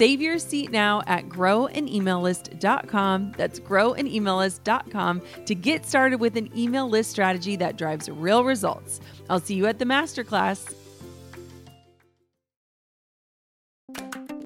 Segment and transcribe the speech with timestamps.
[0.00, 3.34] Save your seat now at growanemaillist.com.
[3.36, 9.00] That's growanemaillist.com to get started with an email list strategy that drives real results.
[9.28, 10.72] I'll see you at the masterclass.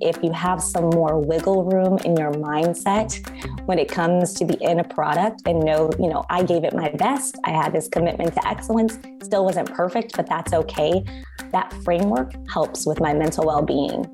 [0.01, 3.25] If you have some more wiggle room in your mindset
[3.67, 6.89] when it comes to the end product and know, you know, I gave it my
[6.89, 11.05] best, I had this commitment to excellence, still wasn't perfect, but that's okay.
[11.53, 14.14] That framework helps with my mental well being.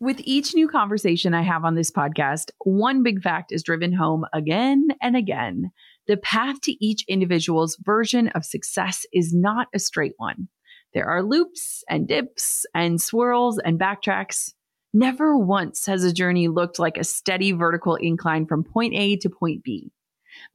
[0.00, 4.24] With each new conversation I have on this podcast, one big fact is driven home
[4.32, 5.72] again and again.
[6.06, 10.48] The path to each individual's version of success is not a straight one.
[10.94, 14.54] There are loops and dips and swirls and backtracks.
[14.94, 19.28] Never once has a journey looked like a steady vertical incline from point A to
[19.28, 19.92] point B.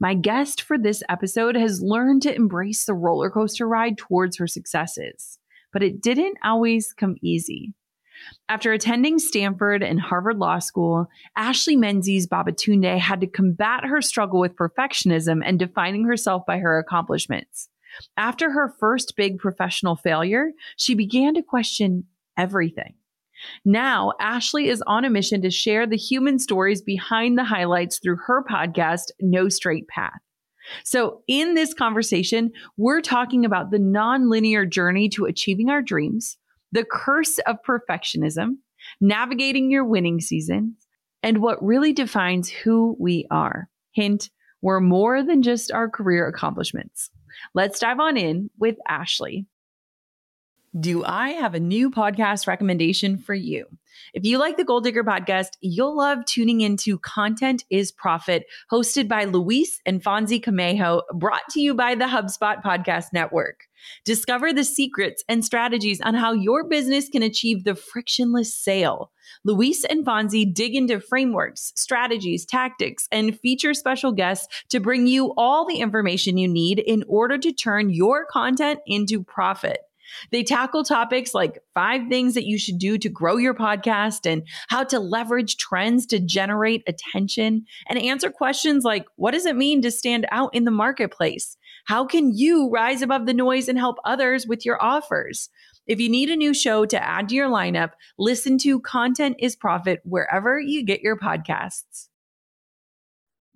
[0.00, 4.48] My guest for this episode has learned to embrace the roller coaster ride towards her
[4.48, 5.38] successes,
[5.72, 7.74] but it didn't always come easy.
[8.48, 14.40] After attending Stanford and Harvard Law School, Ashley Menzies Babatunde had to combat her struggle
[14.40, 17.68] with perfectionism and defining herself by her accomplishments.
[18.16, 22.04] After her first big professional failure, she began to question
[22.36, 22.94] everything.
[23.64, 28.16] Now, Ashley is on a mission to share the human stories behind the highlights through
[28.26, 30.20] her podcast, No Straight Path.
[30.84, 36.38] So, in this conversation, we're talking about the nonlinear journey to achieving our dreams,
[36.76, 38.56] the curse of perfectionism,
[39.00, 40.76] navigating your winning season,
[41.22, 43.70] and what really defines who we are.
[43.92, 44.28] Hint,
[44.60, 47.10] we're more than just our career accomplishments.
[47.54, 49.46] Let's dive on in with Ashley.
[50.78, 53.64] Do I have a new podcast recommendation for you?
[54.14, 59.08] If you like the Goal Digger podcast, you'll love tuning into Content is Profit, hosted
[59.08, 63.68] by Luis and Fonzie Camejo, brought to you by the HubSpot Podcast Network.
[64.04, 69.12] Discover the secrets and strategies on how your business can achieve the frictionless sale.
[69.44, 75.32] Luis and Fonzie dig into frameworks, strategies, tactics, and feature special guests to bring you
[75.36, 79.78] all the information you need in order to turn your content into profit.
[80.30, 84.46] They tackle topics like five things that you should do to grow your podcast and
[84.68, 89.82] how to leverage trends to generate attention and answer questions like what does it mean
[89.82, 91.56] to stand out in the marketplace?
[91.86, 95.48] How can you rise above the noise and help others with your offers?
[95.86, 99.54] If you need a new show to add to your lineup, listen to Content is
[99.54, 102.08] Profit wherever you get your podcasts.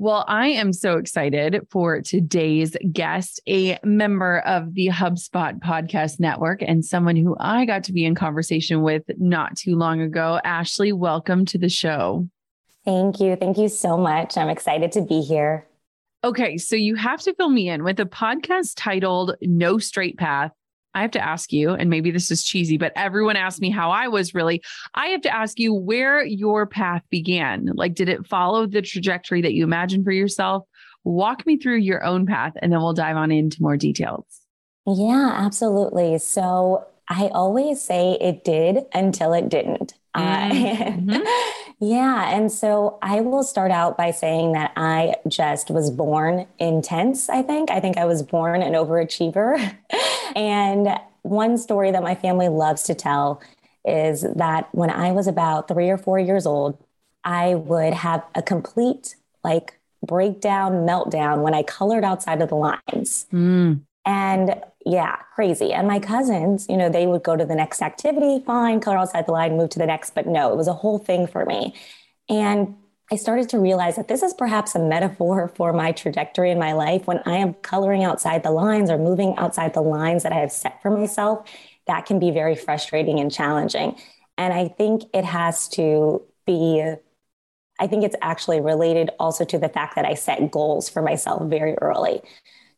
[0.01, 6.63] Well, I am so excited for today's guest, a member of the HubSpot podcast network
[6.63, 10.41] and someone who I got to be in conversation with not too long ago.
[10.43, 12.27] Ashley, welcome to the show.
[12.87, 13.37] Thank you.
[13.37, 14.39] Thank you so much.
[14.39, 15.67] I'm excited to be here.
[16.25, 20.53] Okay, so you have to fill me in with a podcast titled No Straight Path
[20.95, 23.91] I have to ask you, and maybe this is cheesy, but everyone asked me how
[23.91, 24.63] I was really.
[24.95, 27.71] I have to ask you where your path began.
[27.75, 30.65] Like, did it follow the trajectory that you imagined for yourself?
[31.05, 34.25] Walk me through your own path, and then we'll dive on into more details.
[34.87, 36.19] Yeah, absolutely.
[36.19, 39.95] So I always say it did until it didn't.
[40.17, 41.23] Mm-hmm.
[41.81, 42.31] yeah.
[42.31, 47.43] And so I will start out by saying that I just was born intense, I
[47.43, 47.71] think.
[47.71, 49.77] I think I was born an overachiever.
[50.37, 53.41] and one story that my family loves to tell
[53.85, 56.83] is that when I was about three or four years old,
[57.25, 63.27] I would have a complete like breakdown, meltdown when I colored outside of the lines.
[63.33, 63.81] Mm.
[64.05, 65.73] And yeah, crazy.
[65.73, 69.27] And my cousins, you know, they would go to the next activity, fine, color outside
[69.27, 70.15] the line, move to the next.
[70.15, 71.75] But no, it was a whole thing for me.
[72.29, 72.77] And
[73.13, 76.73] I started to realize that this is perhaps a metaphor for my trajectory in my
[76.73, 77.07] life.
[77.07, 80.53] When I am coloring outside the lines or moving outside the lines that I have
[80.53, 81.49] set for myself,
[81.87, 83.99] that can be very frustrating and challenging.
[84.39, 86.83] And I think it has to be,
[87.79, 91.43] I think it's actually related also to the fact that I set goals for myself
[91.51, 92.23] very early.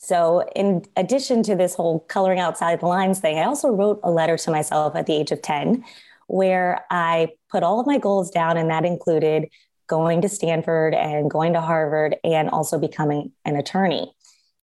[0.04, 4.10] So, in addition to this whole coloring outside the lines thing, I also wrote a
[4.10, 5.84] letter to myself at the age of 10
[6.26, 9.49] where I put all of my goals down, and that included
[9.87, 14.12] going to Stanford and going to Harvard and also becoming an attorney.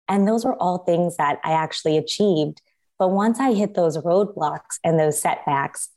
[0.08, 2.62] And those were all things that I actually achieved.
[2.98, 5.90] But once I hit those roadblocks and those setbacks,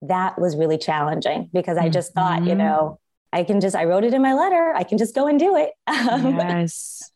[0.00, 2.20] that was really challenging because I just mm-hmm.
[2.20, 2.58] thought, you mm-hmm.
[2.58, 3.00] know,
[3.30, 5.56] I can just, I wrote it in my letter, I can just go and do
[5.56, 5.72] it.
[5.86, 7.10] Yes.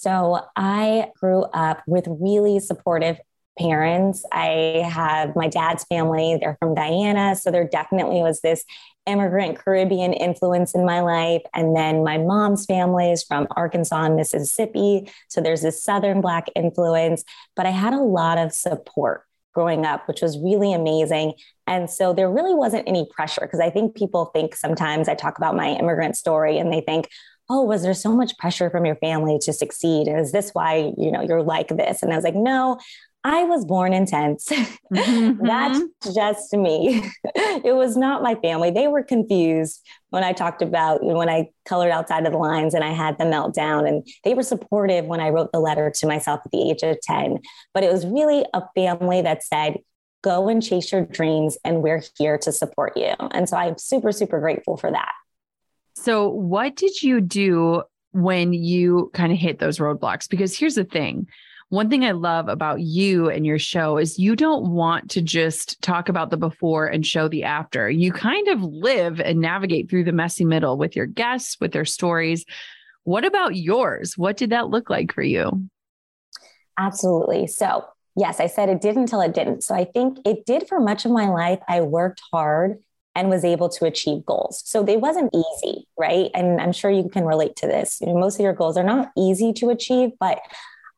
[0.00, 3.20] So I grew up with really supportive
[3.58, 4.24] parents.
[4.32, 7.36] I have my dad's family, they're from Guyana.
[7.36, 8.64] So there definitely was this
[9.04, 11.42] immigrant Caribbean influence in my life.
[11.54, 15.10] And then my mom's family is from Arkansas and Mississippi.
[15.28, 17.22] So there's this Southern Black influence.
[17.54, 21.34] But I had a lot of support growing up, which was really amazing.
[21.66, 25.36] And so there really wasn't any pressure because I think people think sometimes I talk
[25.36, 27.10] about my immigrant story and they think,
[27.50, 30.06] oh, was there so much pressure from your family to succeed?
[30.06, 32.02] And is this why, you know, you're like this?
[32.02, 32.78] And I was like, no,
[33.24, 34.48] I was born intense.
[34.90, 35.46] Mm-hmm.
[35.46, 35.80] That's
[36.12, 37.08] just me.
[37.36, 38.72] it was not my family.
[38.72, 42.82] They were confused when I talked about when I colored outside of the lines and
[42.82, 43.86] I had the meltdown.
[43.86, 47.00] And they were supportive when I wrote the letter to myself at the age of
[47.02, 47.38] 10.
[47.72, 49.76] But it was really a family that said,
[50.22, 53.14] go and chase your dreams, and we're here to support you.
[53.30, 55.12] And so I'm super, super grateful for that.
[55.94, 57.82] So, what did you do
[58.12, 60.28] when you kind of hit those roadblocks?
[60.28, 61.26] Because here's the thing
[61.70, 65.80] one thing I love about you and your show is you don't want to just
[65.80, 67.88] talk about the before and show the after.
[67.88, 71.84] You kind of live and navigate through the messy middle with your guests, with their
[71.84, 72.44] stories.
[73.04, 74.18] What about yours?
[74.18, 75.68] What did that look like for you?
[76.76, 77.46] Absolutely.
[77.46, 77.84] So,
[78.16, 79.62] yes, I said it did until it didn't.
[79.62, 81.60] So, I think it did for much of my life.
[81.68, 82.78] I worked hard
[83.14, 84.62] and was able to achieve goals.
[84.64, 86.30] So they wasn't easy, right?
[86.34, 87.98] And I'm sure you can relate to this.
[88.00, 90.40] You know, most of your goals are not easy to achieve, but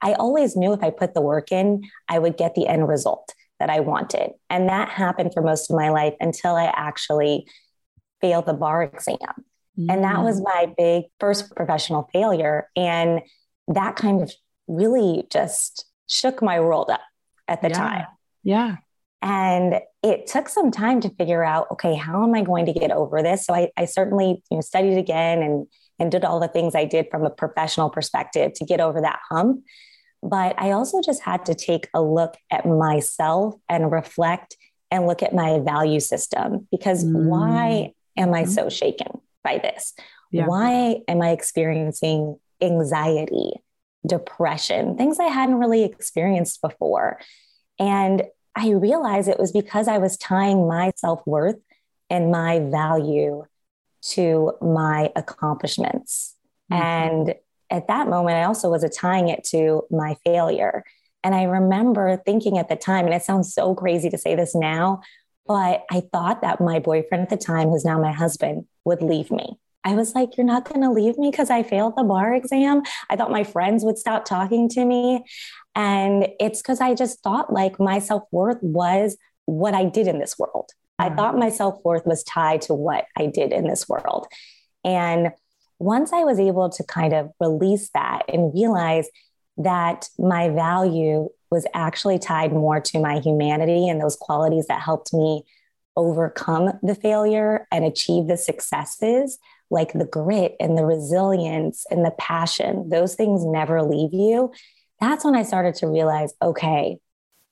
[0.02, 3.34] I always knew if I put the work in, I would get the end result
[3.60, 4.32] that I wanted.
[4.50, 7.46] And that happened for most of my life until I actually
[8.20, 9.16] failed the bar exam.
[9.78, 9.90] Mm-hmm.
[9.90, 10.44] And that was mm.
[10.44, 12.68] my big first professional failure.
[12.76, 13.22] And
[13.68, 14.32] that kind of
[14.66, 17.00] really just shook my world up
[17.48, 17.78] at the yeah.
[17.78, 18.06] time.
[18.42, 18.76] Yeah.
[19.22, 22.90] And it took some time to figure out, okay, how am I going to get
[22.90, 23.46] over this?
[23.46, 25.66] So I, I certainly, you know, studied again and
[25.98, 29.20] and did all the things I did from a professional perspective to get over that
[29.30, 29.62] hump.
[30.20, 34.56] But I also just had to take a look at myself and reflect
[34.90, 37.24] and look at my value system because mm.
[37.24, 38.50] why am I mm-hmm.
[38.50, 39.94] so shaken by this?
[40.32, 40.46] Yeah.
[40.46, 43.52] Why am I experiencing anxiety,
[44.06, 47.20] depression, things I hadn't really experienced before?
[47.78, 48.24] And
[48.54, 51.56] I realized it was because I was tying my self worth
[52.10, 53.44] and my value
[54.02, 56.36] to my accomplishments.
[56.70, 56.82] Mm-hmm.
[56.82, 57.34] And
[57.70, 60.84] at that moment, I also was tying it to my failure.
[61.24, 64.54] And I remember thinking at the time, and it sounds so crazy to say this
[64.54, 65.00] now,
[65.46, 69.30] but I thought that my boyfriend at the time, who's now my husband, would leave
[69.30, 69.58] me.
[69.84, 72.82] I was like, You're not going to leave me because I failed the bar exam.
[73.10, 75.24] I thought my friends would stop talking to me.
[75.74, 80.18] And it's because I just thought like my self worth was what I did in
[80.18, 80.70] this world.
[81.00, 81.12] Mm-hmm.
[81.12, 84.26] I thought my self worth was tied to what I did in this world.
[84.84, 85.30] And
[85.78, 89.08] once I was able to kind of release that and realize
[89.56, 95.12] that my value was actually tied more to my humanity and those qualities that helped
[95.12, 95.44] me
[95.96, 99.38] overcome the failure and achieve the successes
[99.72, 104.52] like the grit and the resilience and the passion, those things never leave you.
[105.00, 106.98] That's when I started to realize okay,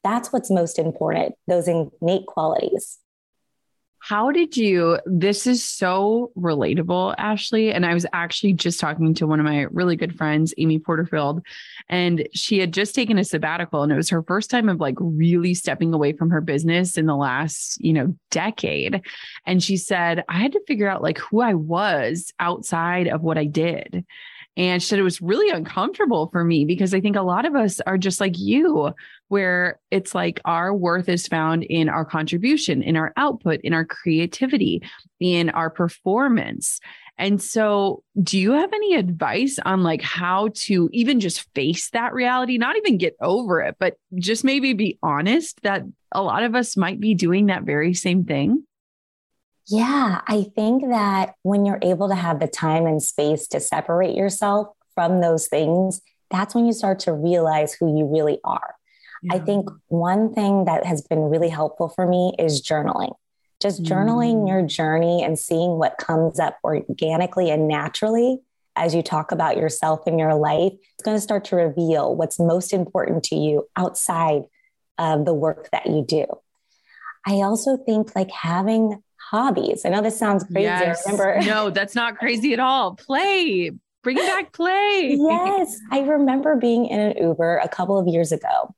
[0.05, 2.99] that's what's most important, those innate qualities.
[4.01, 4.99] How did you?
[5.05, 7.71] This is so relatable, Ashley.
[7.71, 11.43] And I was actually just talking to one of my really good friends, Amy Porterfield,
[11.89, 14.97] and she had just taken a sabbatical and it was her first time of like
[14.99, 19.03] really stepping away from her business in the last, you know, decade.
[19.45, 23.37] And she said, I had to figure out like who I was outside of what
[23.37, 24.07] I did.
[24.57, 27.55] And she said it was really uncomfortable for me because I think a lot of
[27.55, 28.93] us are just like you,
[29.29, 33.85] where it's like our worth is found in our contribution, in our output, in our
[33.85, 34.83] creativity,
[35.21, 36.81] in our performance.
[37.17, 42.15] And so, do you have any advice on like how to even just face that
[42.15, 46.55] reality, not even get over it, but just maybe be honest that a lot of
[46.55, 48.65] us might be doing that very same thing?
[49.71, 54.17] Yeah, I think that when you're able to have the time and space to separate
[54.17, 56.01] yourself from those things,
[56.31, 58.75] that's when you start to realize who you really are.
[59.23, 59.35] Yeah.
[59.35, 63.15] I think one thing that has been really helpful for me is journaling.
[63.61, 64.49] Just journaling mm.
[64.49, 68.41] your journey and seeing what comes up organically and naturally
[68.77, 72.39] as you talk about yourself and your life, it's going to start to reveal what's
[72.39, 74.45] most important to you outside
[74.99, 76.25] of the work that you do.
[77.27, 79.83] I also think like having hobbies.
[79.85, 80.65] I know this sounds crazy.
[80.65, 81.07] Yes.
[81.07, 81.41] I remember.
[81.47, 82.97] no, that's not crazy at all.
[82.97, 83.71] Play,
[84.03, 85.17] bring back play.
[85.19, 85.79] yes.
[85.91, 88.75] I remember being in an Uber a couple of years ago.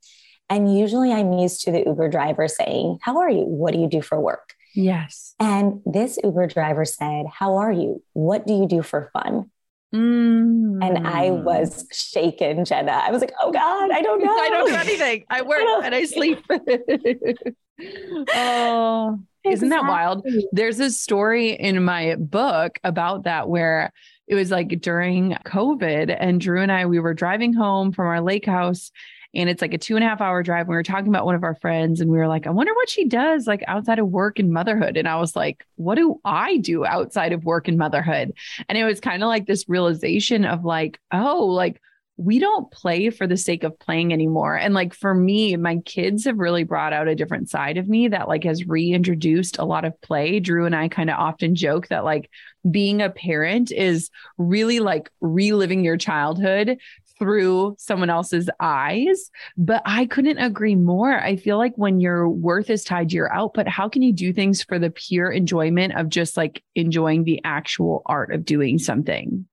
[0.51, 3.45] And usually I'm used to the Uber driver saying, How are you?
[3.45, 4.53] What do you do for work?
[4.75, 5.35] Yes.
[5.41, 8.03] And this Uber driver said, How are you?
[8.13, 9.51] What do you do for fun?
[9.95, 10.79] Mm.
[10.83, 12.93] And I was shaken, Jenna.
[12.93, 14.33] I was like, oh God, I don't know.
[14.39, 15.25] I don't do anything.
[15.29, 16.39] I work I and I sleep.
[18.35, 20.27] oh, isn't that wild?
[20.53, 23.93] There's a story in my book about that where
[24.29, 28.21] it was like during COVID, and Drew and I, we were driving home from our
[28.21, 28.91] lake house.
[29.35, 30.69] And it's like a two and a half hour drive.
[30.69, 32.91] We were talking about one of our friends, and we were like, I wonder what
[32.91, 34.97] she does like outside of work and motherhood.
[34.97, 38.33] And I was like, what do I do outside of work and motherhood?
[38.69, 41.81] And it was kind of like this realization of like, oh, like,
[42.19, 44.57] we don't play for the sake of playing anymore.
[44.57, 48.09] And like for me, my kids have really brought out a different side of me
[48.09, 50.39] that like has reintroduced a lot of play.
[50.39, 52.31] Drew and I kind of often joke that like
[52.71, 56.79] being a parent is really like reliving your childhood
[57.23, 59.31] through someone else's eyes.
[59.57, 61.17] But I couldn't agree more.
[61.21, 64.33] I feel like when your worth is tied to your output, how can you do
[64.33, 69.47] things for the pure enjoyment of just like enjoying the actual art of doing something?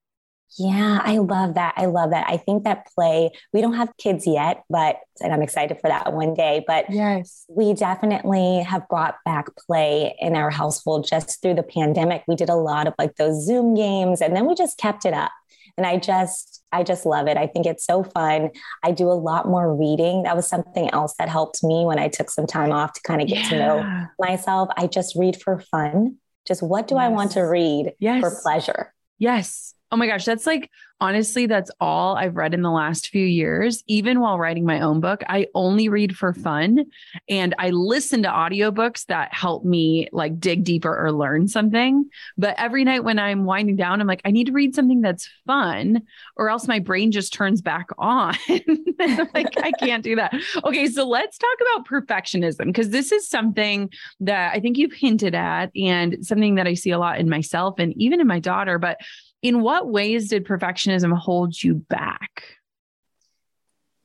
[0.58, 1.76] Yeah, I love that.
[1.78, 2.26] I love that.
[2.28, 6.12] I think that play, we don't have kids yet, but, and I'm excited for that
[6.12, 11.54] one day, but yes, we definitely have brought back play in our household just through
[11.54, 12.24] the pandemic.
[12.28, 15.14] We did a lot of like those Zoom games and then we just kept it
[15.14, 15.32] up.
[15.78, 17.38] And I just, I just love it.
[17.38, 18.52] I think it's so fun.
[18.84, 20.24] I do a lot more reading.
[20.24, 23.22] That was something else that helped me when I took some time off to kind
[23.22, 23.50] of get yeah.
[23.50, 24.70] to know myself.
[24.78, 26.18] I just read for fun.
[26.48, 27.02] Just what do yes.
[27.04, 28.22] I want to read yes.
[28.22, 28.94] for pleasure?
[29.18, 29.74] Yes.
[29.92, 30.70] Oh my gosh, that's like
[31.02, 33.84] honestly, that's all I've read in the last few years.
[33.88, 36.86] Even while writing my own book, I only read for fun
[37.30, 42.10] and I listen to audiobooks that help me like dig deeper or learn something.
[42.38, 45.30] But every night when I'm winding down, I'm like, I need to read something that's
[45.48, 46.02] fun
[46.36, 48.36] or else my brain just turns back on.
[49.34, 50.34] like, I can't do that.
[50.64, 55.36] Okay, so let's talk about perfectionism because this is something that I think you've hinted
[55.36, 58.78] at and something that I see a lot in myself and even in my daughter.
[58.78, 58.98] But
[59.42, 62.44] in what ways did perfectionism hold you back?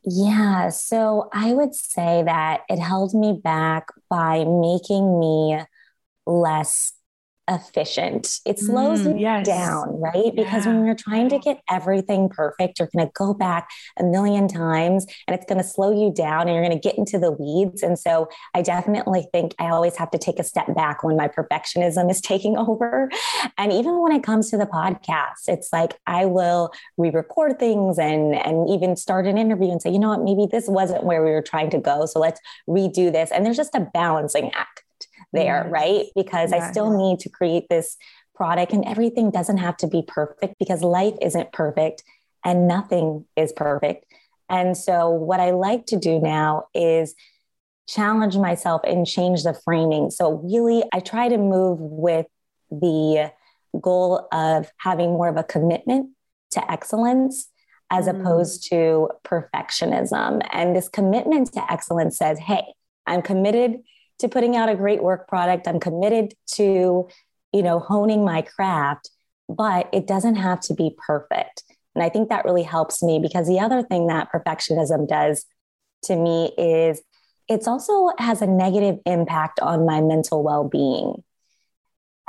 [0.04, 5.62] Yeah, so I would say that it held me back by making me
[6.26, 6.92] less
[7.48, 8.40] efficient.
[8.46, 9.46] It slows mm, yes.
[9.46, 10.32] down, right?
[10.34, 10.44] Yeah.
[10.44, 14.48] Because when you're trying to get everything perfect, you're going to go back a million
[14.48, 17.32] times and it's going to slow you down and you're going to get into the
[17.32, 17.82] weeds.
[17.82, 21.28] And so I definitely think I always have to take a step back when my
[21.28, 23.10] perfectionism is taking over.
[23.58, 28.34] And even when it comes to the podcast, it's like I will re-record things and
[28.34, 31.30] and even start an interview and say, you know what, maybe this wasn't where we
[31.30, 32.06] were trying to go.
[32.06, 33.30] So let's redo this.
[33.30, 34.83] And there's just a balancing act
[35.34, 35.72] there, yes.
[35.72, 36.06] right?
[36.14, 36.62] Because yes.
[36.62, 37.96] I still need to create this
[38.34, 42.02] product and everything doesn't have to be perfect because life isn't perfect
[42.44, 44.04] and nothing is perfect.
[44.48, 47.14] And so, what I like to do now is
[47.88, 50.10] challenge myself and change the framing.
[50.10, 52.26] So, really, I try to move with
[52.70, 53.32] the
[53.80, 56.10] goal of having more of a commitment
[56.52, 57.48] to excellence
[57.90, 58.20] as mm.
[58.20, 60.46] opposed to perfectionism.
[60.52, 62.62] And this commitment to excellence says, hey,
[63.06, 63.82] I'm committed
[64.20, 65.66] to putting out a great work product.
[65.66, 67.08] I'm committed to,
[67.52, 69.10] you know, honing my craft,
[69.48, 71.62] but it doesn't have to be perfect.
[71.94, 75.46] And I think that really helps me because the other thing that perfectionism does
[76.04, 77.00] to me is
[77.48, 81.22] it's also has a negative impact on my mental well-being.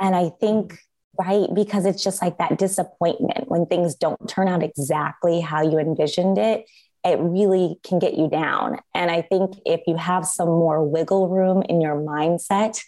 [0.00, 0.78] And I think,
[1.18, 5.78] right, because it's just like that disappointment when things don't turn out exactly how you
[5.78, 6.66] envisioned it,
[7.06, 8.78] it really can get you down.
[8.94, 12.80] And I think if you have some more wiggle room in your mindset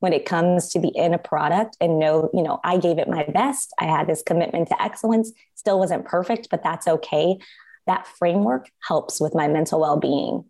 [0.00, 3.24] when it comes to the end product and know, you know, I gave it my
[3.24, 7.36] best, I had this commitment to excellence, still wasn't perfect, but that's okay.
[7.86, 10.44] That framework helps with my mental well being.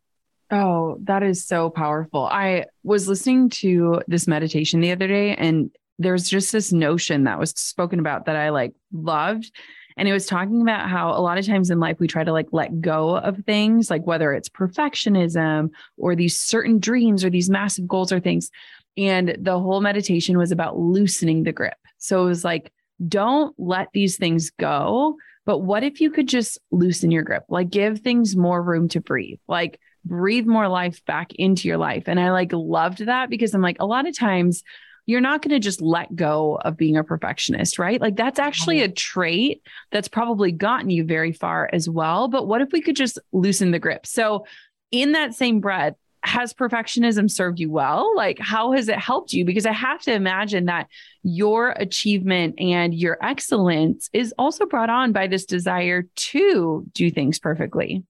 [0.50, 2.26] Oh, that is so powerful.
[2.26, 7.40] I was listening to this meditation the other day, and there's just this notion that
[7.40, 9.50] was spoken about that I like loved.
[9.96, 12.32] And it was talking about how a lot of times in life we try to
[12.32, 17.48] like let go of things, like whether it's perfectionism or these certain dreams or these
[17.48, 18.50] massive goals or things.
[18.96, 21.78] And the whole meditation was about loosening the grip.
[21.98, 22.72] So it was like,
[23.08, 25.16] don't let these things go.
[25.44, 29.00] But what if you could just loosen your grip, like give things more room to
[29.00, 32.04] breathe, like breathe more life back into your life?
[32.06, 34.62] And I like loved that because I'm like, a lot of times
[35.06, 38.00] you're not going to just let go of being a perfectionist, right?
[38.00, 38.90] Like that's actually mm-hmm.
[38.90, 42.28] a trait that's probably gotten you very far as well.
[42.28, 44.06] But what if we could just loosen the grip?
[44.06, 44.46] So,
[44.92, 48.14] in that same breath, has perfectionism served you well?
[48.16, 49.44] Like, how has it helped you?
[49.44, 50.88] Because I have to imagine that
[51.22, 57.38] your achievement and your excellence is also brought on by this desire to do things
[57.38, 58.02] perfectly.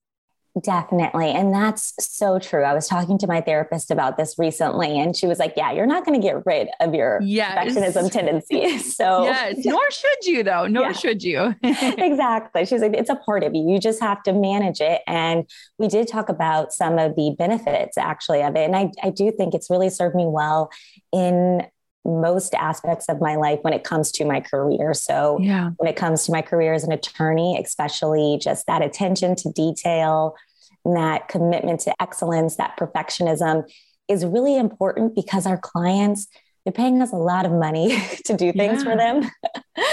[0.62, 1.32] Definitely.
[1.32, 2.62] And that's so true.
[2.62, 5.86] I was talking to my therapist about this recently, and she was like, Yeah, you're
[5.86, 7.74] not going to get rid of your yes.
[7.74, 8.56] perfectionism tendency.
[8.96, 10.66] So, yes, nor should you, though.
[10.66, 10.92] Nor yeah.
[10.92, 11.54] should you.
[11.62, 12.64] exactly.
[12.64, 13.68] She's like, It's a part of you.
[13.68, 15.02] You just have to manage it.
[15.06, 15.44] And
[15.78, 18.64] we did talk about some of the benefits actually of it.
[18.64, 20.70] And I, I do think it's really served me well
[21.12, 21.66] in
[22.06, 24.94] most aspects of my life when it comes to my career.
[24.94, 25.70] So, yeah.
[25.76, 30.36] when it comes to my career as an attorney, especially just that attention to detail,
[30.84, 33.68] that commitment to excellence, that perfectionism
[34.08, 36.28] is really important because our clients,
[36.64, 38.90] they're paying us a lot of money to do things yeah.
[38.90, 39.30] for them.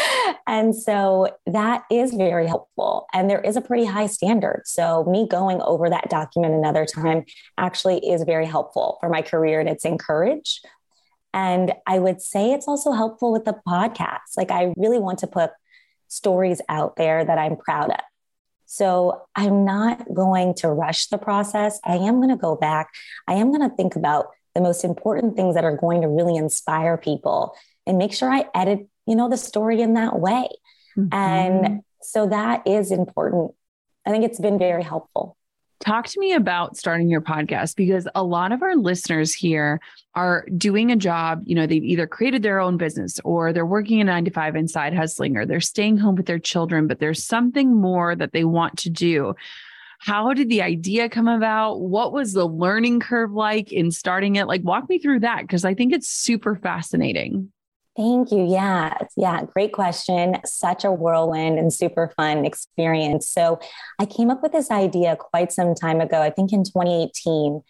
[0.47, 3.07] and so that is very helpful.
[3.13, 4.63] And there is a pretty high standard.
[4.65, 7.25] So, me going over that document another time
[7.57, 10.65] actually is very helpful for my career and it's encouraged.
[11.33, 14.37] And I would say it's also helpful with the podcast.
[14.37, 15.51] Like, I really want to put
[16.07, 17.99] stories out there that I'm proud of.
[18.65, 21.79] So I'm not going to rush the process.
[21.83, 22.89] I am going to go back.
[23.27, 26.35] I am going to think about the most important things that are going to really
[26.35, 30.47] inspire people and make sure I edit, you know, the story in that way.
[30.97, 31.13] Mm-hmm.
[31.13, 33.51] And so that is important.
[34.05, 35.37] I think it's been very helpful.
[35.83, 39.81] Talk to me about starting your podcast because a lot of our listeners here
[40.15, 41.41] are doing a job.
[41.43, 44.55] You know, they've either created their own business or they're working a nine to five
[44.55, 48.31] and side hustling or they're staying home with their children, but there's something more that
[48.31, 49.33] they want to do.
[49.99, 51.81] How did the idea come about?
[51.81, 54.47] What was the learning curve like in starting it?
[54.47, 57.51] Like, walk me through that because I think it's super fascinating.
[57.95, 58.43] Thank you.
[58.43, 58.97] Yeah.
[59.15, 59.43] Yeah.
[59.53, 60.37] Great question.
[60.45, 63.29] Such a whirlwind and super fun experience.
[63.29, 63.59] So,
[63.99, 67.61] I came up with this idea quite some time ago, I think in 2018.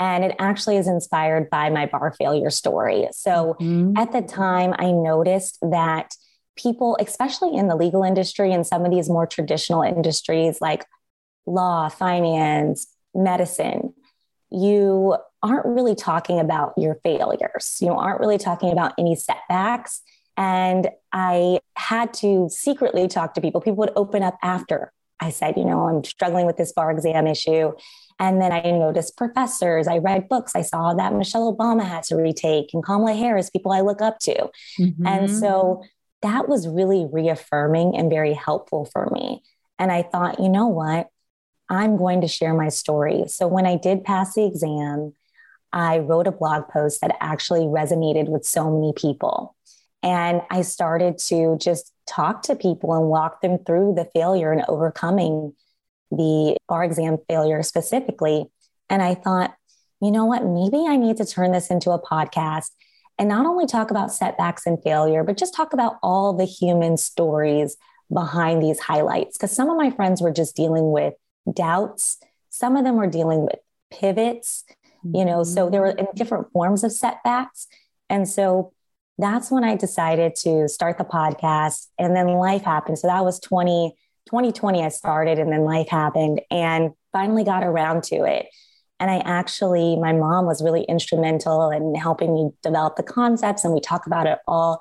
[0.00, 3.08] And it actually is inspired by my bar failure story.
[3.12, 3.96] So, mm-hmm.
[3.98, 6.14] at the time, I noticed that
[6.56, 10.86] people, especially in the legal industry and some of these more traditional industries like
[11.46, 13.92] law, finance, medicine,
[14.50, 17.78] you aren't really talking about your failures.
[17.80, 20.02] You know, aren't really talking about any setbacks.
[20.36, 23.60] And I had to secretly talk to people.
[23.60, 27.26] People would open up after I said, you know, I'm struggling with this bar exam
[27.26, 27.72] issue.
[28.20, 32.16] And then I noticed professors, I read books, I saw that Michelle Obama had to
[32.16, 34.50] retake and Kamala Harris, people I look up to.
[34.78, 35.06] Mm-hmm.
[35.06, 35.84] And so
[36.22, 39.42] that was really reaffirming and very helpful for me.
[39.78, 41.08] And I thought, you know what?
[41.70, 43.24] I'm going to share my story.
[43.28, 45.12] So when I did pass the exam,
[45.72, 49.54] I wrote a blog post that actually resonated with so many people.
[50.02, 54.64] And I started to just talk to people and walk them through the failure and
[54.68, 55.54] overcoming
[56.10, 58.46] the bar exam failure specifically.
[58.88, 59.54] And I thought,
[60.00, 60.44] you know what?
[60.44, 62.70] Maybe I need to turn this into a podcast
[63.18, 66.96] and not only talk about setbacks and failure, but just talk about all the human
[66.96, 67.76] stories
[68.12, 69.36] behind these highlights.
[69.36, 71.14] Because some of my friends were just dealing with
[71.52, 73.58] doubts, some of them were dealing with
[73.90, 74.64] pivots,
[75.04, 76.16] you know, so there were mm-hmm.
[76.16, 77.66] different forms of setbacks.
[78.10, 78.72] And so
[79.18, 81.88] that's when I decided to start the podcast.
[81.98, 82.98] And then life happened.
[82.98, 83.94] So that was 20,
[84.26, 88.46] 2020, I started, and then life happened and finally got around to it.
[89.00, 93.72] And I actually, my mom was really instrumental in helping me develop the concepts, and
[93.72, 94.80] we talk about it all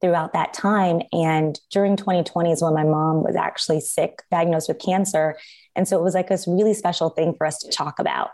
[0.00, 1.00] throughout that time.
[1.12, 5.38] And during 2020 is when my mom was actually sick, diagnosed with cancer.
[5.74, 8.30] And so it was like this really special thing for us to talk about.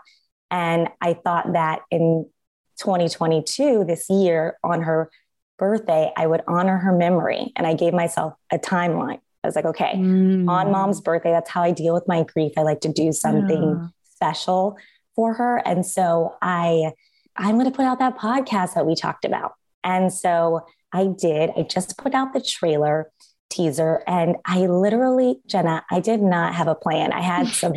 [0.53, 2.29] And I thought that in
[2.77, 5.09] 2022, this year, on her
[5.57, 7.51] birthday, I would honor her memory.
[7.55, 9.19] And I gave myself a timeline.
[9.43, 10.47] I was like, okay, mm.
[10.47, 12.53] on mom's birthday, that's how I deal with my grief.
[12.55, 13.87] I like to do something yeah.
[14.13, 14.77] special
[15.15, 15.57] for her.
[15.67, 16.91] And so I,
[17.35, 19.53] I'm going to put out that podcast that we talked about.
[19.83, 21.49] And so I did.
[21.57, 23.11] I just put out the trailer
[23.53, 27.13] teaser and I literally, Jenna, I did not have a plan.
[27.13, 27.73] I had some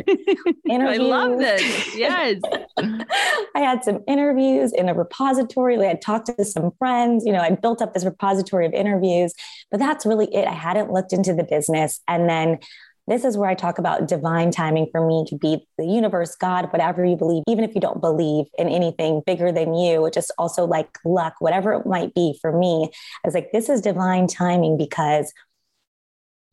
[0.67, 0.99] interviews.
[0.99, 1.95] I love this.
[1.95, 2.41] Yes.
[2.77, 5.77] I had some interviews in a repository.
[5.77, 7.25] I had talked to some friends.
[7.25, 9.33] You know, I built up this repository of interviews,
[9.71, 10.47] but that's really it.
[10.47, 12.01] I hadn't looked into the business.
[12.07, 12.59] And then
[13.07, 16.71] this is where I talk about divine timing for me to be the universe, God,
[16.73, 20.65] whatever you believe, even if you don't believe in anything bigger than you, just also
[20.65, 22.89] like luck, whatever it might be for me.
[23.23, 25.31] I was like, this is divine timing because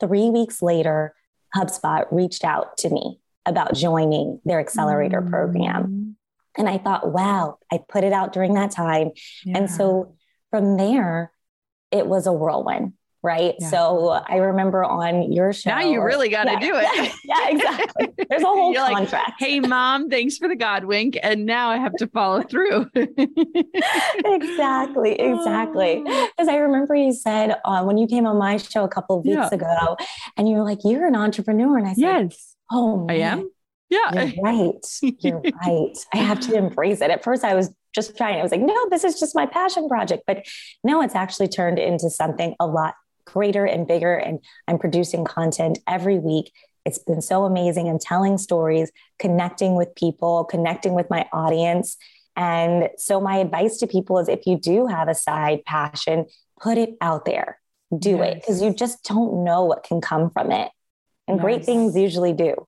[0.01, 1.15] three weeks later,
[1.55, 5.31] HubSpot reached out to me about joining their accelerator mm.
[5.31, 6.17] program.
[6.57, 9.11] And I thought, wow, I put it out during that time.
[9.45, 9.59] Yeah.
[9.59, 10.15] And so
[10.51, 11.33] from there,
[11.91, 13.55] it was a whirlwind right?
[13.59, 13.71] Yeah.
[13.71, 15.71] So I remember on your show.
[15.71, 16.87] Now you really got to yeah, do it.
[16.95, 18.09] Yeah, yeah, exactly.
[18.29, 19.13] There's a whole contract.
[19.13, 21.19] Like, hey, mom, thanks for the God wink.
[21.23, 22.91] And now I have to follow through.
[22.95, 23.09] exactly,
[25.19, 26.03] exactly.
[26.05, 29.25] Because I remember you said uh, when you came on my show a couple of
[29.25, 29.97] weeks ago,
[30.37, 31.79] and you were like, you're an entrepreneur.
[31.79, 32.57] And I said, yes.
[32.71, 33.51] Oh, man, I am.
[33.89, 34.25] Yeah.
[34.25, 34.87] You're right.
[35.01, 35.97] You're right.
[36.13, 37.11] I have to embrace it.
[37.11, 38.39] At first, I was just trying.
[38.39, 40.25] I was like, no, this is just my passion project.
[40.27, 40.47] But
[40.83, 44.15] now it's actually turned into something a lot greater and bigger.
[44.15, 46.53] And I'm producing content every week.
[46.85, 51.97] It's been so amazing and telling stories, connecting with people, connecting with my audience.
[52.37, 56.27] And so, my advice to people is if you do have a side passion,
[56.61, 57.61] put it out there,
[57.97, 60.71] do it, because you just don't know what can come from it.
[61.27, 62.67] And great things usually do.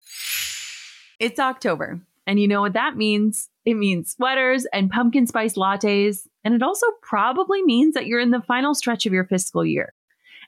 [1.18, 2.00] It's October.
[2.26, 3.48] And you know what that means?
[3.64, 6.26] It means sweaters and pumpkin spice lattes.
[6.44, 9.92] And it also probably means that you're in the final stretch of your fiscal year.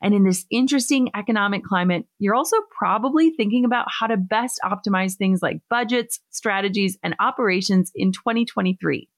[0.00, 5.14] And in this interesting economic climate, you're also probably thinking about how to best optimize
[5.14, 9.08] things like budgets, strategies, and operations in 2023.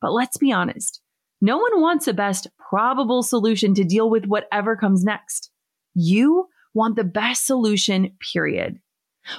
[0.00, 1.00] But let's be honest,
[1.40, 5.50] no one wants a best probable solution to deal with whatever comes next.
[5.94, 8.78] You want the best solution, period.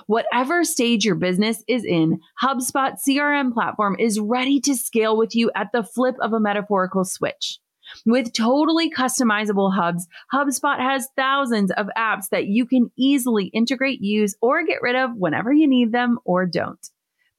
[0.08, 5.52] Whatever stage your business is in, HubSpot CRM platform is ready to scale with you
[5.56, 7.60] at the flip of a metaphorical switch.
[8.06, 14.36] With totally customizable hubs, HubSpot has thousands of apps that you can easily integrate, use,
[14.42, 16.90] or get rid of whenever you need them or don't.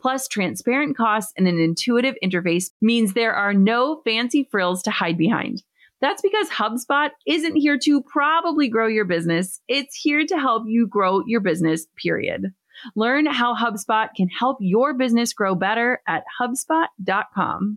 [0.01, 5.17] Plus, transparent costs and an intuitive interface means there are no fancy frills to hide
[5.17, 5.63] behind.
[6.01, 9.61] That's because HubSpot isn't here to probably grow your business.
[9.69, 12.53] It's here to help you grow your business, period.
[12.97, 17.77] Learn how HubSpot can help your business grow better at HubSpot.com.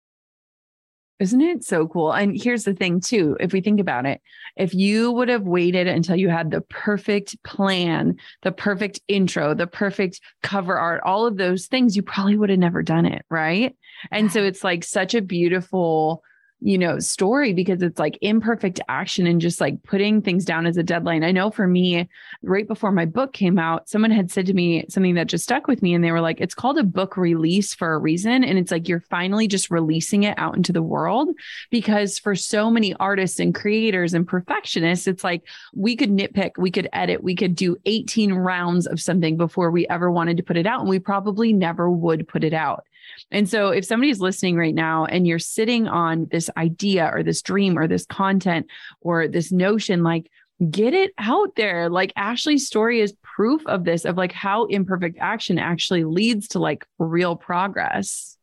[1.21, 2.11] Isn't it so cool?
[2.11, 4.21] And here's the thing, too, if we think about it,
[4.57, 9.67] if you would have waited until you had the perfect plan, the perfect intro, the
[9.67, 13.23] perfect cover art, all of those things, you probably would have never done it.
[13.29, 13.77] Right.
[14.09, 16.23] And so it's like such a beautiful
[16.61, 20.77] you know, story because it's like imperfect action and just like putting things down as
[20.77, 21.23] a deadline.
[21.23, 22.07] I know for me,
[22.43, 25.65] right before my book came out, someone had said to me something that just stuck
[25.65, 25.95] with me.
[25.95, 28.43] And they were like, it's called a book release for a reason.
[28.43, 31.29] And it's like you're finally just releasing it out into the world
[31.71, 35.41] because for so many artists and creators and perfectionists, it's like
[35.73, 39.87] we could nitpick, we could edit, we could do 18 rounds of something before we
[39.87, 40.81] ever wanted to put it out.
[40.81, 42.85] And we probably never would put it out.
[43.31, 47.41] And so if somebody's listening right now and you're sitting on this idea or this
[47.41, 48.67] dream or this content
[49.01, 50.29] or this notion, like
[50.69, 51.89] get it out there.
[51.89, 56.59] Like Ashley's story is proof of this, of like how imperfect action actually leads to
[56.59, 58.37] like real progress.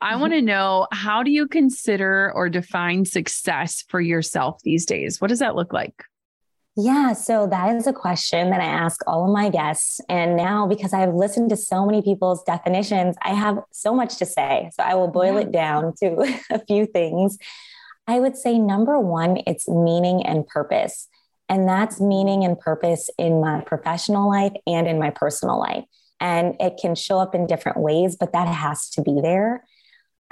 [0.00, 0.20] I mm-hmm.
[0.20, 5.20] want to know how do you consider or define success for yourself these days?
[5.20, 6.04] What does that look like?
[6.76, 10.00] Yeah, so that is a question that I ask all of my guests.
[10.08, 14.26] And now, because I've listened to so many people's definitions, I have so much to
[14.26, 14.70] say.
[14.74, 15.40] So I will boil yeah.
[15.40, 17.38] it down to a few things.
[18.08, 21.08] I would say number one, it's meaning and purpose.
[21.48, 25.84] And that's meaning and purpose in my professional life and in my personal life.
[26.18, 29.64] And it can show up in different ways, but that has to be there.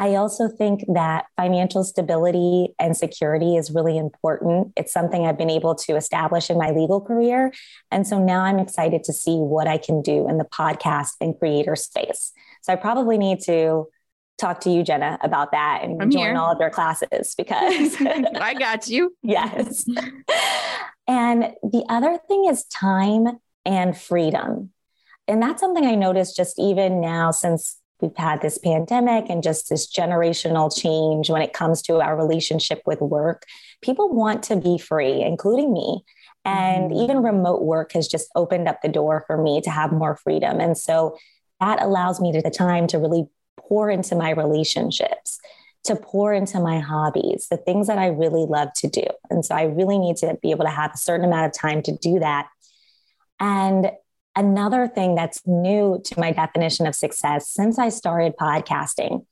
[0.02, 4.72] I also think that financial stability and security is really important.
[4.76, 7.52] It's something I've been able to establish in my legal career.
[7.92, 11.38] And so now I'm excited to see what I can do in the podcast and
[11.38, 12.32] creator space.
[12.62, 13.86] So I probably need to
[14.38, 16.36] talk to you, Jenna, about that and I'm join here.
[16.36, 19.16] all of your classes because I got you.
[19.22, 19.84] yes.
[21.06, 24.70] and the other thing is time and freedom.
[25.28, 29.70] And that's something I noticed just even now since we've had this pandemic and just
[29.70, 33.44] this generational change when it comes to our relationship with work.
[33.80, 36.04] People want to be free, including me.
[36.44, 37.02] And mm.
[37.04, 40.60] even remote work has just opened up the door for me to have more freedom.
[40.60, 41.16] And so
[41.60, 45.38] that allows me to the time to really pour into my relationships,
[45.84, 49.04] to pour into my hobbies, the things that I really love to do.
[49.30, 51.82] And so I really need to be able to have a certain amount of time
[51.82, 52.48] to do that.
[53.38, 53.92] And
[54.34, 59.26] Another thing that's new to my definition of success since I started podcasting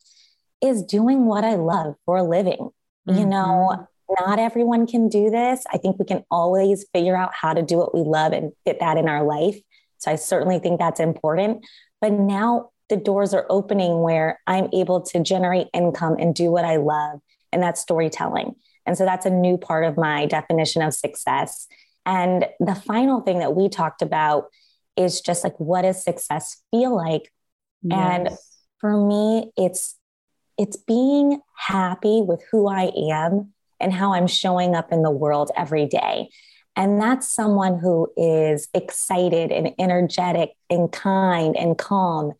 [0.62, 2.70] is doing what I love for a living.
[3.08, 3.18] Mm-hmm.
[3.18, 3.86] You know,
[4.20, 5.64] not everyone can do this.
[5.72, 8.80] I think we can always figure out how to do what we love and fit
[8.80, 9.58] that in our life.
[9.98, 11.64] So I certainly think that's important.
[12.00, 16.64] But now the doors are opening where I'm able to generate income and do what
[16.64, 17.20] I love,
[17.52, 18.56] and that's storytelling.
[18.84, 21.68] And so that's a new part of my definition of success.
[22.04, 24.46] And the final thing that we talked about
[24.96, 27.32] is just like what does success feel like
[27.82, 27.98] yes.
[27.98, 28.28] and
[28.80, 29.96] for me it's
[30.58, 35.50] it's being happy with who i am and how i'm showing up in the world
[35.56, 36.28] every day
[36.76, 42.32] and that's someone who is excited and energetic and kind and calm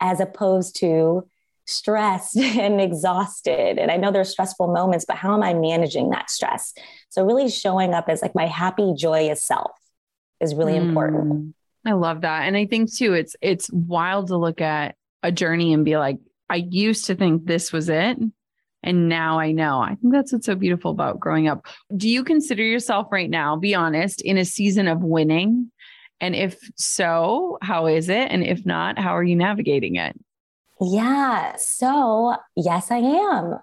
[0.00, 1.28] as opposed to
[1.66, 3.78] stressed and exhausted.
[3.78, 6.74] And I know there's stressful moments, but how am I managing that stress?
[7.08, 9.72] So, really showing up as like my happy, joyous self
[10.40, 10.88] is really mm.
[10.88, 11.54] important.
[11.84, 12.46] I love that.
[12.46, 16.18] And I think too, it's it's wild to look at a journey and be like,
[16.48, 18.18] I used to think this was it.
[18.84, 19.80] And now I know.
[19.80, 21.66] I think that's what's so beautiful about growing up.
[21.96, 25.70] Do you consider yourself right now, be honest, in a season of winning?
[26.20, 28.30] And if so, how is it?
[28.30, 30.18] And if not, how are you navigating it?
[30.80, 31.54] Yeah.
[31.56, 33.58] So, yes, I am.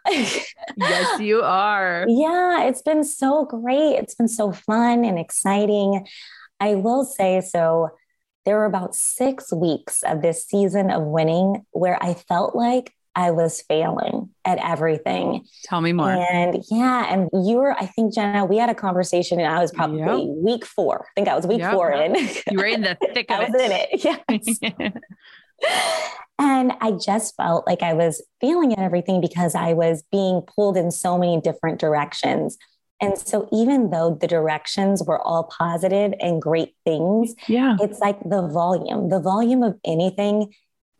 [0.77, 2.05] yes, you are.
[2.09, 2.63] Yeah.
[2.63, 3.95] It's been so great.
[3.95, 6.07] It's been so fun and exciting.
[6.61, 7.89] I will say so
[8.45, 13.31] there were about six weeks of this season of winning where I felt like I
[13.31, 15.45] was failing at everything.
[15.63, 16.09] Tell me more.
[16.09, 19.71] And yeah, and you were, I think, Jenna, we had a conversation and I was
[19.71, 20.37] probably yep.
[20.37, 21.05] week four.
[21.05, 21.73] I think I was week yep.
[21.73, 22.15] four in.
[22.15, 23.51] You were in the thick of I it.
[23.51, 24.59] was in it.
[24.71, 24.93] Yes.
[26.39, 30.77] and I just felt like I was failing at everything because I was being pulled
[30.77, 32.57] in so many different directions.
[33.01, 38.19] And so, even though the directions were all positive and great things, yeah, it's like
[38.21, 40.53] the volume, the volume of anything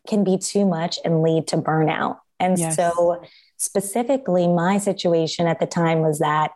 [0.08, 2.18] can be too much and lead to burnout.
[2.38, 2.76] And yes.
[2.76, 3.22] so,
[3.58, 6.52] specifically, my situation at the time was that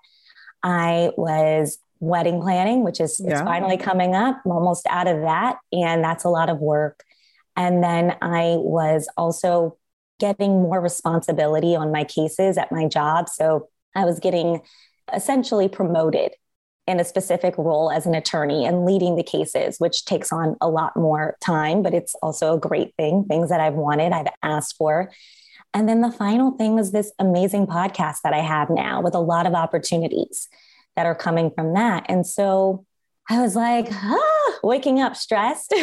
[0.63, 3.45] I was wedding planning, which is yeah.
[3.45, 4.41] finally coming up.
[4.45, 5.59] I'm almost out of that.
[5.73, 7.05] And that's a lot of work.
[7.57, 9.77] And then I was also
[10.19, 13.29] getting more responsibility on my cases at my job.
[13.29, 14.61] So I was getting
[15.13, 16.33] essentially promoted
[16.87, 20.69] in a specific role as an attorney and leading the cases, which takes on a
[20.69, 24.77] lot more time, but it's also a great thing, things that I've wanted, I've asked
[24.77, 25.11] for.
[25.73, 29.21] And then the final thing was this amazing podcast that I have now with a
[29.21, 30.49] lot of opportunities
[30.95, 32.07] that are coming from that.
[32.09, 32.85] And so
[33.29, 35.75] I was like, ah, waking up stressed.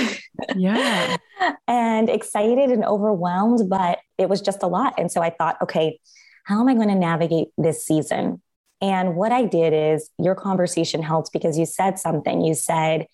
[0.55, 1.17] Yeah.
[1.67, 4.93] and excited and overwhelmed, but it was just a lot.
[4.97, 5.99] And so I thought, okay,
[6.43, 8.41] how am I going to navigate this season?
[8.81, 12.41] And what I did is your conversation helped because you said something.
[12.41, 13.05] You said,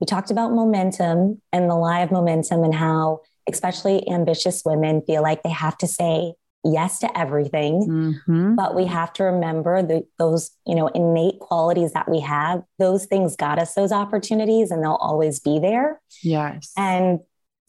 [0.00, 5.22] you talked about momentum and the lie of momentum and how, especially ambitious women, feel
[5.22, 6.34] like they have to say
[6.64, 7.86] yes to everything.
[7.88, 8.54] Mm-hmm.
[8.54, 12.62] But we have to remember the, those, you know, innate qualities that we have.
[12.78, 16.00] Those things got us those opportunities and they'll always be there.
[16.22, 16.72] Yes.
[16.76, 17.20] And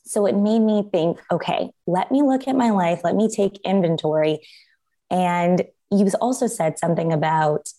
[0.05, 3.01] so it made me think, okay, let me look at my life.
[3.03, 4.39] Let me take inventory.
[5.09, 7.69] And you also said something about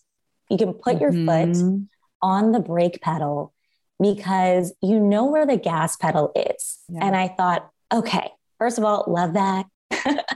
[0.49, 1.53] you can put your mm-hmm.
[1.53, 1.87] foot
[2.21, 3.53] on the brake pedal
[3.99, 6.79] because you know where the gas pedal is.
[6.89, 7.05] Yeah.
[7.05, 9.65] And I thought, okay, first of all, love that.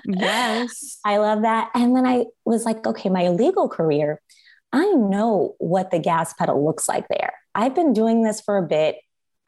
[0.05, 0.99] yes.
[1.05, 1.69] I love that.
[1.73, 4.21] And then I was like, okay, my legal career,
[4.73, 7.33] I know what the gas pedal looks like there.
[7.53, 8.97] I've been doing this for a bit.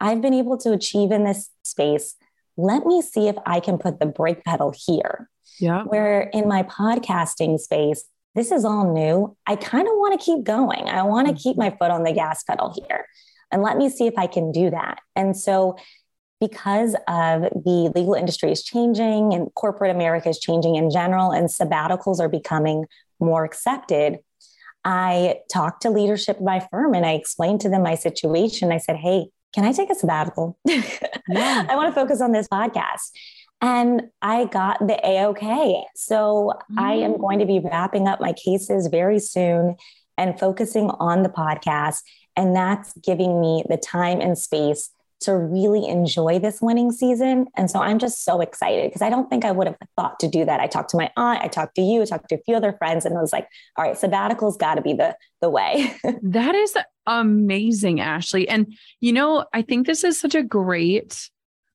[0.00, 2.14] I've been able to achieve in this space.
[2.56, 5.30] Let me see if I can put the brake pedal here.
[5.58, 5.84] Yeah.
[5.84, 9.36] Where in my podcasting space, this is all new.
[9.46, 10.88] I kind of want to keep going.
[10.88, 11.40] I want to mm-hmm.
[11.40, 13.06] keep my foot on the gas pedal here.
[13.50, 14.98] And let me see if I can do that.
[15.14, 15.76] And so,
[16.40, 21.48] because of the legal industry is changing and corporate America is changing in general, and
[21.48, 22.86] sabbaticals are becoming
[23.20, 24.18] more accepted,
[24.84, 28.72] I talked to leadership of my firm and I explained to them my situation.
[28.72, 30.58] I said, Hey, can I take a sabbatical?
[31.26, 31.64] Yeah.
[31.70, 33.10] I want to focus on this podcast.
[33.64, 35.84] And I got the AOK.
[35.96, 36.78] So mm.
[36.78, 37.20] I am mm.
[37.20, 39.76] going to be wrapping up my cases very soon
[40.18, 42.02] and focusing on the podcast.
[42.36, 47.46] And that's giving me the time and space to really enjoy this winning season.
[47.56, 50.28] And so I'm just so excited because I don't think I would have thought to
[50.28, 50.60] do that.
[50.60, 52.74] I talked to my aunt, I talked to you, I talked to a few other
[52.74, 53.48] friends, and I was like,
[53.78, 55.94] all right, sabbatical's got to be the the way.
[56.22, 58.46] that is amazing, Ashley.
[58.46, 61.30] And you know, I think this is such a great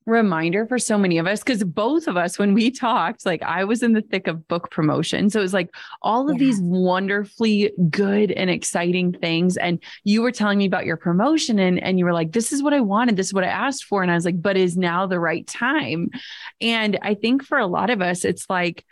[0.10, 3.64] reminder for so many of us because both of us when we talked like i
[3.64, 5.30] was in the thick of book promotion.
[5.30, 6.40] So it was like all of yeah.
[6.40, 9.58] these wonderfully good and exciting things.
[9.58, 12.64] And you were telling me about your promotion and and you were like this is
[12.64, 13.16] what i wanted.
[13.16, 14.02] This is what i asked for.
[14.02, 16.10] And i was like but is now the right time?
[16.62, 18.86] And i think for a lot of us it's like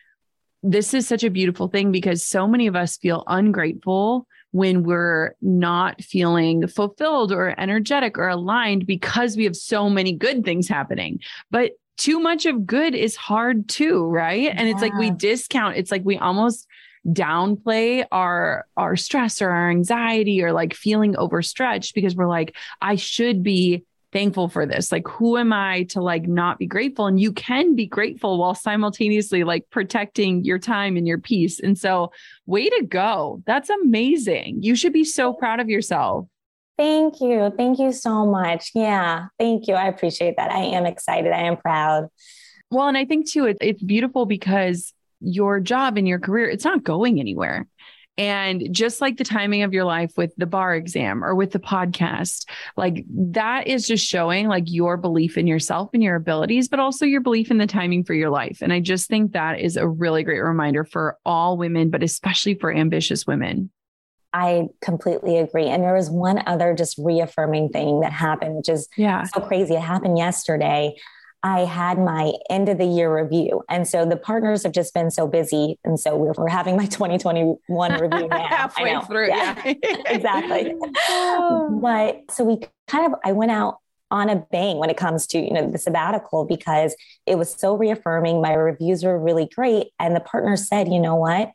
[0.63, 4.27] this is such a beautiful thing because so many of us feel ungrateful
[4.57, 10.43] when we're not feeling fulfilled or energetic or aligned because we have so many good
[10.43, 11.19] things happening.
[11.51, 14.51] But too much of good is hard too, right?
[14.53, 16.67] And it's like we discount, it's like we almost
[17.07, 22.95] downplay our our stress or our anxiety or like feeling overstretched because we're like I
[22.95, 24.91] should be thankful for this.
[24.91, 27.07] Like who am i to like not be grateful?
[27.07, 31.59] And you can be grateful while simultaneously like protecting your time and your peace.
[31.59, 32.11] And so
[32.45, 33.43] way to go.
[33.45, 34.59] That's amazing.
[34.61, 36.27] You should be so proud of yourself.
[36.77, 37.51] Thank you.
[37.57, 38.71] Thank you so much.
[38.75, 39.27] Yeah.
[39.39, 39.73] Thank you.
[39.73, 40.51] I appreciate that.
[40.51, 41.31] I am excited.
[41.31, 42.07] I am proud.
[42.69, 46.65] Well and i think too it, it's beautiful because your job and your career it's
[46.65, 47.65] not going anywhere
[48.17, 51.59] and just like the timing of your life with the bar exam or with the
[51.59, 56.79] podcast, like that is just showing like your belief in yourself and your abilities, but
[56.79, 58.59] also your belief in the timing for your life.
[58.61, 62.55] And I just think that is a really great reminder for all women, but especially
[62.55, 63.69] for ambitious women.
[64.33, 65.67] I completely agree.
[65.67, 69.23] And there was one other just reaffirming thing that happened, which is yeah.
[69.23, 69.75] so crazy.
[69.75, 70.95] It happened yesterday.
[71.43, 73.63] I had my end of the year review.
[73.69, 75.79] And so the partners have just been so busy.
[75.83, 78.47] And so we're, we're having my 2021 review now.
[78.47, 79.27] Halfway through.
[79.27, 79.73] Yeah, yeah.
[80.07, 80.75] exactly.
[81.09, 81.79] Oh.
[81.81, 83.77] but so we kind of, I went out
[84.09, 86.95] on a bang when it comes to, you know, the sabbatical because
[87.25, 88.41] it was so reaffirming.
[88.41, 89.87] My reviews were really great.
[89.99, 91.51] And the partners said, you know what?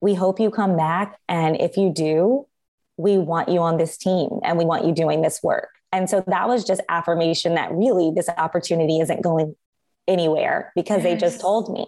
[0.00, 1.18] We hope you come back.
[1.28, 2.46] And if you do,
[2.96, 5.68] we want you on this team and we want you doing this work.
[5.94, 9.54] And so that was just affirmation that really this opportunity isn't going
[10.08, 11.04] anywhere because yes.
[11.04, 11.86] they just told me.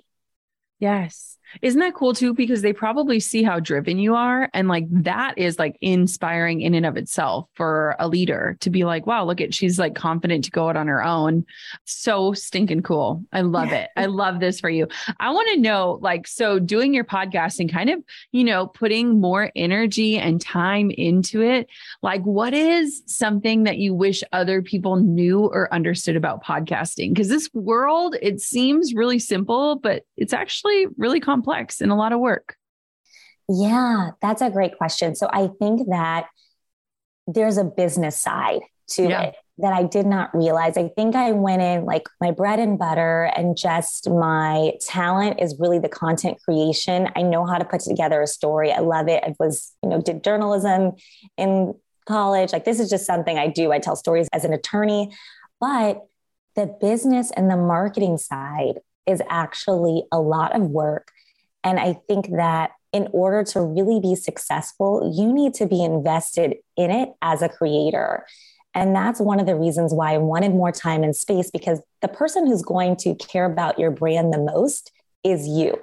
[0.78, 1.35] Yes.
[1.62, 2.34] Isn't that cool too?
[2.34, 4.50] Because they probably see how driven you are.
[4.52, 8.84] And like that is like inspiring in and of itself for a leader to be
[8.84, 11.44] like, wow, look at she's like confident to go out on her own.
[11.84, 13.24] So stinking cool.
[13.32, 13.90] I love it.
[13.96, 14.88] I love this for you.
[15.20, 19.20] I want to know, like, so doing your podcast and kind of, you know, putting
[19.20, 21.68] more energy and time into it.
[22.02, 27.10] Like, what is something that you wish other people knew or understood about podcasting?
[27.10, 31.94] Because this world, it seems really simple, but it's actually really complex complex and a
[31.94, 32.56] lot of work?
[33.48, 35.14] Yeah, that's a great question.
[35.14, 36.26] So I think that
[37.26, 39.22] there's a business side to yeah.
[39.22, 40.76] it that I did not realize.
[40.76, 45.56] I think I went in like my bread and butter and just my talent is
[45.58, 47.08] really the content creation.
[47.16, 48.70] I know how to put together a story.
[48.70, 49.24] I love it.
[49.24, 50.92] I was, you know, did journalism
[51.38, 51.74] in
[52.06, 52.52] college.
[52.52, 53.72] Like this is just something I do.
[53.72, 55.16] I tell stories as an attorney,
[55.58, 56.04] but
[56.54, 61.12] the business and the marketing side is actually a lot of work
[61.66, 66.54] And I think that in order to really be successful, you need to be invested
[66.76, 68.24] in it as a creator.
[68.72, 72.08] And that's one of the reasons why I wanted more time and space because the
[72.08, 74.92] person who's going to care about your brand the most
[75.24, 75.76] is you.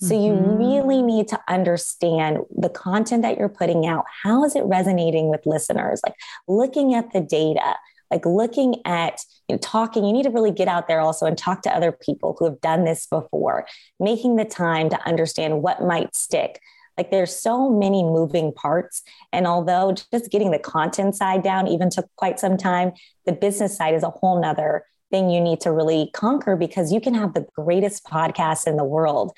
[0.00, 0.22] So mm-hmm.
[0.24, 4.04] you really need to understand the content that you're putting out.
[4.22, 6.00] How is it resonating with listeners?
[6.06, 6.14] Like
[6.46, 7.74] looking at the data,
[8.10, 11.36] like looking at you know, talking you need to really get out there also and
[11.36, 13.66] talk to other people who have done this before
[13.98, 16.60] making the time to understand what might stick.
[16.96, 19.02] Like there's so many moving parts
[19.32, 22.92] and although just getting the content side down even took quite some time
[23.24, 27.00] the business side is a whole nother thing you need to really conquer because you
[27.00, 29.32] can have the greatest podcast in the world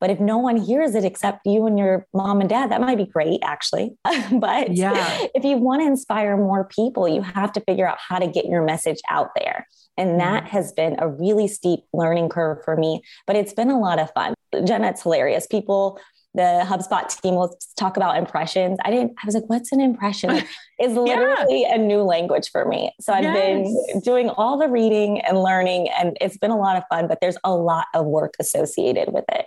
[0.00, 2.98] but if no one hears it except you and your mom and dad, that might
[2.98, 3.96] be great, actually.
[4.32, 5.26] but yeah.
[5.34, 8.44] if you want to inspire more people, you have to figure out how to get
[8.46, 9.66] your message out there.
[9.96, 10.48] And that mm.
[10.48, 14.10] has been a really steep learning curve for me, but it's been a lot of
[14.12, 14.34] fun.
[14.64, 15.46] Jenna, it's hilarious.
[15.46, 15.98] People,
[16.34, 18.78] the HubSpot team will talk about impressions.
[18.84, 20.42] I didn't, I was like, what's an impression?
[20.78, 21.76] It's literally yeah.
[21.76, 22.92] a new language for me.
[23.00, 23.34] So I've yes.
[23.34, 27.22] been doing all the reading and learning, and it's been a lot of fun, but
[27.22, 29.46] there's a lot of work associated with it.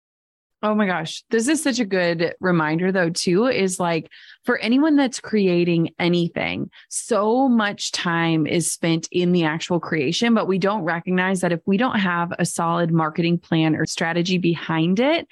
[0.63, 1.23] Oh my gosh.
[1.31, 4.11] This is such a good reminder, though, too, is like
[4.43, 10.47] for anyone that's creating anything, so much time is spent in the actual creation, but
[10.47, 14.99] we don't recognize that if we don't have a solid marketing plan or strategy behind
[14.99, 15.27] it,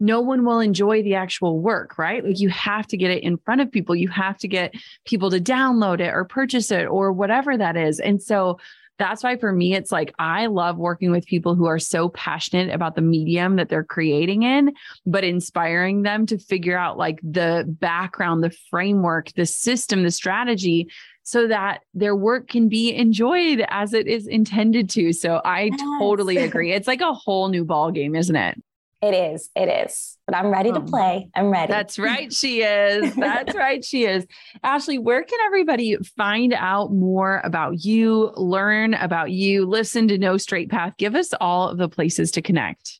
[0.00, 2.22] no one will enjoy the actual work, right?
[2.22, 3.96] Like you have to get it in front of people.
[3.96, 4.74] You have to get
[5.06, 8.00] people to download it or purchase it or whatever that is.
[8.00, 8.58] And so,
[8.98, 12.72] that's why for me, it's like I love working with people who are so passionate
[12.72, 14.72] about the medium that they're creating in,
[15.04, 20.88] but inspiring them to figure out like the background, the framework, the system, the strategy
[21.24, 25.12] so that their work can be enjoyed as it is intended to.
[25.12, 25.80] So I yes.
[25.98, 26.72] totally agree.
[26.72, 28.62] It's like a whole new ball game, isn't it?
[29.04, 29.50] It is.
[29.54, 30.16] It is.
[30.26, 31.28] But I'm ready to um, play.
[31.34, 31.70] I'm ready.
[31.70, 32.32] That's right.
[32.44, 33.14] She is.
[33.14, 33.84] That's right.
[33.84, 34.26] She is.
[34.62, 40.38] Ashley, where can everybody find out more about you, learn about you, listen to No
[40.38, 40.94] Straight Path?
[40.96, 42.98] Give us all of the places to connect.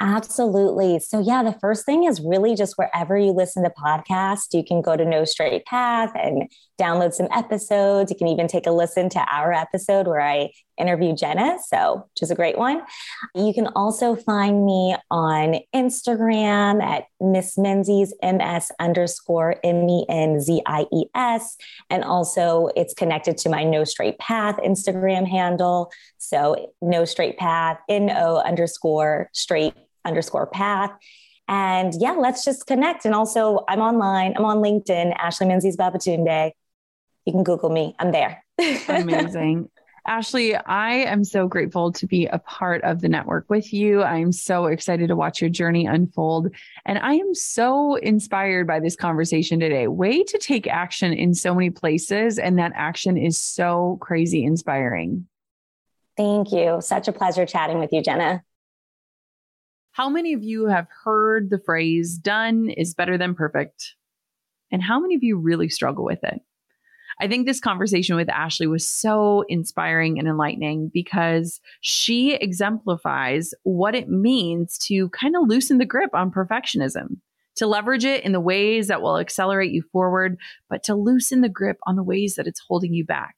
[0.00, 0.98] Absolutely.
[0.98, 4.82] So, yeah, the first thing is really just wherever you listen to podcasts, you can
[4.82, 8.10] go to No Straight Path and download some episodes.
[8.10, 12.22] You can even take a listen to our episode where I interview Jenna, so which
[12.22, 12.82] is a great one.
[13.34, 20.40] You can also find me on Instagram at Miss Menzies, MS underscore M E N
[20.40, 21.56] Z I E S.
[21.90, 25.90] And also it's connected to my No Straight Path Instagram handle.
[26.18, 29.74] So No Straight Path, N O underscore straight
[30.04, 30.90] underscore path.
[31.48, 33.04] And yeah, let's just connect.
[33.06, 34.34] And also, I'm online.
[34.36, 36.52] I'm on LinkedIn, Ashley Menzies Babatunde.
[37.24, 37.94] You can Google me.
[37.98, 38.44] I'm there.
[38.88, 39.70] Amazing.
[40.08, 44.02] Ashley, I am so grateful to be a part of the network with you.
[44.02, 46.48] I'm so excited to watch your journey unfold.
[46.86, 49.86] And I am so inspired by this conversation today.
[49.86, 52.38] Way to take action in so many places.
[52.38, 55.28] And that action is so crazy inspiring.
[56.16, 56.78] Thank you.
[56.80, 58.42] Such a pleasure chatting with you, Jenna.
[59.92, 63.94] How many of you have heard the phrase, done is better than perfect?
[64.72, 66.40] And how many of you really struggle with it?
[67.20, 73.96] I think this conversation with Ashley was so inspiring and enlightening because she exemplifies what
[73.96, 77.16] it means to kind of loosen the grip on perfectionism,
[77.56, 80.38] to leverage it in the ways that will accelerate you forward,
[80.70, 83.34] but to loosen the grip on the ways that it's holding you back.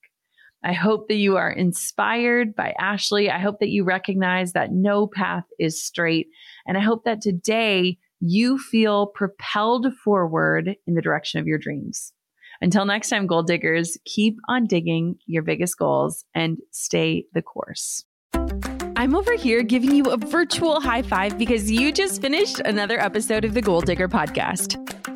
[0.62, 3.30] I hope that you are inspired by Ashley.
[3.30, 6.26] I hope that you recognize that no path is straight.
[6.66, 12.12] And I hope that today you feel propelled forward in the direction of your dreams.
[12.62, 18.04] Until next time, goal diggers, keep on digging your biggest goals and stay the course.
[18.96, 23.46] I'm over here giving you a virtual high five because you just finished another episode
[23.46, 24.99] of the Goal Digger podcast.